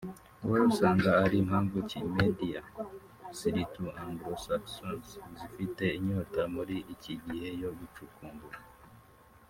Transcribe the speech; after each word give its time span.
wowe 0.43 0.59
usanga 0.71 1.09
ari 1.25 1.37
mpamvu 1.47 1.77
ki 1.89 1.99
médias 2.17 2.69
(surtout 3.39 3.95
anglo-saxons) 4.03 5.07
zifite 5.39 5.83
inyota 5.97 6.41
mur 6.53 6.69
iki 6.93 7.13
gihe 7.23 7.49
yo 7.63 7.69
gucukumbura 7.77 8.59